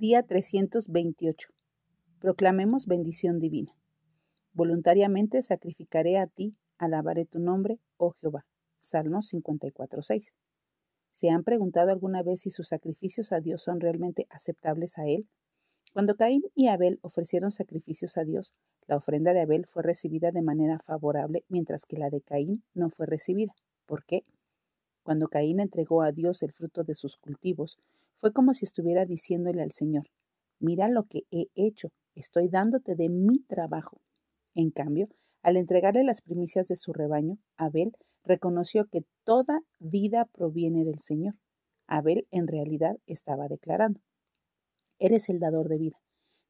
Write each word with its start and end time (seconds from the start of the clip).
Día 0.00 0.22
328. 0.22 1.50
Proclamemos 2.20 2.86
bendición 2.86 3.38
divina. 3.38 3.76
Voluntariamente 4.54 5.42
sacrificaré 5.42 6.16
a 6.16 6.24
ti, 6.24 6.56
alabaré 6.78 7.26
tu 7.26 7.38
nombre, 7.38 7.80
oh 7.98 8.12
Jehová. 8.12 8.46
Salmos 8.78 9.30
54.6. 9.34 10.32
¿Se 11.10 11.28
han 11.28 11.44
preguntado 11.44 11.90
alguna 11.90 12.22
vez 12.22 12.40
si 12.40 12.48
sus 12.48 12.68
sacrificios 12.68 13.30
a 13.30 13.40
Dios 13.40 13.60
son 13.60 13.78
realmente 13.78 14.26
aceptables 14.30 14.96
a 14.96 15.06
Él? 15.06 15.28
Cuando 15.92 16.16
Caín 16.16 16.44
y 16.54 16.68
Abel 16.68 16.98
ofrecieron 17.02 17.50
sacrificios 17.50 18.16
a 18.16 18.24
Dios, 18.24 18.54
la 18.86 18.96
ofrenda 18.96 19.34
de 19.34 19.42
Abel 19.42 19.66
fue 19.66 19.82
recibida 19.82 20.30
de 20.30 20.40
manera 20.40 20.78
favorable, 20.86 21.44
mientras 21.50 21.84
que 21.84 21.98
la 21.98 22.08
de 22.08 22.22
Caín 22.22 22.64
no 22.72 22.88
fue 22.88 23.04
recibida. 23.04 23.52
¿Por 23.84 24.06
qué? 24.06 24.24
Cuando 25.02 25.28
Caín 25.28 25.60
entregó 25.60 26.02
a 26.02 26.12
Dios 26.12 26.42
el 26.42 26.52
fruto 26.52 26.84
de 26.84 26.94
sus 26.94 27.16
cultivos, 27.16 27.78
fue 28.20 28.32
como 28.32 28.52
si 28.52 28.64
estuviera 28.64 29.06
diciéndole 29.06 29.62
al 29.62 29.72
Señor, 29.72 30.08
mira 30.58 30.88
lo 30.88 31.04
que 31.04 31.22
he 31.30 31.48
hecho, 31.54 31.90
estoy 32.14 32.48
dándote 32.48 32.94
de 32.94 33.08
mi 33.08 33.40
trabajo. 33.40 34.00
En 34.54 34.70
cambio, 34.70 35.08
al 35.42 35.56
entregarle 35.56 36.04
las 36.04 36.20
primicias 36.20 36.66
de 36.66 36.76
su 36.76 36.92
rebaño, 36.92 37.38
Abel 37.56 37.92
reconoció 38.24 38.86
que 38.86 39.04
toda 39.24 39.60
vida 39.78 40.26
proviene 40.26 40.84
del 40.84 40.98
Señor. 40.98 41.34
Abel 41.86 42.26
en 42.30 42.46
realidad 42.46 42.98
estaba 43.06 43.48
declarando, 43.48 44.00
eres 44.98 45.28
el 45.30 45.38
dador 45.38 45.68
de 45.68 45.78
vida. 45.78 46.00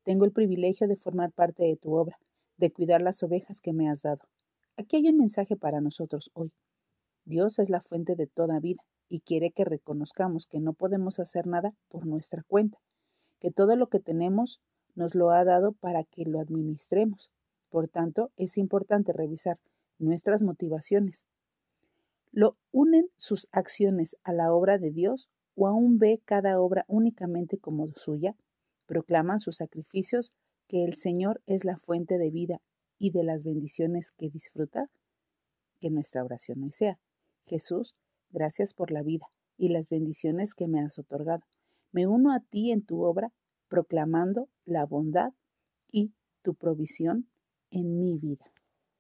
Tengo 0.03 0.25
el 0.25 0.33
privilegio 0.33 0.89
de 0.89 0.97
formar 0.97 1.33
parte 1.33 1.63
de 1.63 1.77
tu 1.77 1.95
obra, 1.95 2.19
de 2.57 2.73
cuidar 2.73 3.01
las 3.01 3.23
ovejas 3.23 3.61
que 3.61 3.73
me 3.73 3.89
has 3.89 4.03
dado. 4.03 4.29
Aquí 4.77 4.97
hay 4.97 5.09
un 5.09 5.19
mensaje 5.19 5.57
para 5.57 5.81
nosotros 5.81 6.31
hoy. 6.35 6.53
Dios 7.25 7.59
es 7.59 7.71
la 7.71 7.81
fuente 7.81 8.17
de 8.17 8.27
toda 8.27 8.61
vida 8.61 8.83
y 9.09 9.21
quiere 9.21 9.51
que 9.51 9.65
reconozcamos 9.65 10.47
que 10.47 10.61
no 10.61 10.73
podemos 10.73 11.19
hacer 11.19 11.47
nada 11.47 11.75
por 11.89 12.07
nuestra 12.07 12.43
cuenta, 12.45 12.79
que 13.41 13.51
todo 13.51 13.77
lo 13.77 13.89
que 13.89 14.01
tenemos 14.01 14.61
nos 14.95 15.15
lo 15.15 15.31
ha 15.31 15.45
dado 15.45 15.73
para 15.73 16.05
que 16.05 16.25
lo 16.25 16.41
administremos. 16.41 17.31
Por 17.69 17.89
tanto, 17.89 18.31
es 18.37 18.57
importante 18.59 19.13
revisar 19.13 19.59
nuestras 19.99 20.43
motivaciones. 20.43 21.27
¿Lo 22.33 22.57
unen 22.73 23.09
sus 23.17 23.49
acciones 23.53 24.17
a 24.23 24.33
la 24.33 24.53
obra 24.53 24.79
de 24.79 24.91
Dios 24.91 25.29
o 25.57 25.67
aún 25.67 25.99
ve 25.99 26.21
cada 26.25 26.61
obra 26.61 26.85
únicamente 26.87 27.59
como 27.59 27.89
suya? 27.97 28.37
Proclaman 28.87 29.41
sus 29.41 29.57
sacrificios 29.57 30.33
que 30.69 30.85
el 30.85 30.95
Señor 30.95 31.43
es 31.47 31.65
la 31.65 31.77
fuente 31.77 32.19
de 32.19 32.31
vida 32.31 32.61
y 32.99 33.11
de 33.11 33.25
las 33.25 33.43
bendiciones 33.45 34.13
que 34.13 34.31
disfruta? 34.31 34.89
Que 35.81 35.91
nuestra 35.91 36.23
oración 36.23 36.63
hoy 36.63 36.73
sea. 36.73 36.99
Jesús, 37.51 37.97
gracias 38.31 38.75
por 38.75 38.93
la 38.93 39.03
vida 39.03 39.27
y 39.57 39.71
las 39.71 39.91
bendiciones 39.91 40.55
que 40.55 40.69
me 40.69 40.81
has 40.81 41.01
otorgado. 41.01 41.43
Me 41.91 42.07
uno 42.07 42.33
a 42.33 42.39
ti 42.39 42.71
en 42.71 42.83
tu 42.83 43.03
obra, 43.03 43.33
proclamando 43.69 44.49
la 44.65 44.87
bondad 44.87 45.33
y 45.91 46.13
tu 46.43 46.55
provisión 46.55 47.29
en 47.73 47.99
mi 47.99 48.19
vida. 48.19 48.45